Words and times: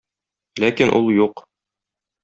Ләкин 0.63 0.95
ул 1.01 1.13
юк. 1.19 1.47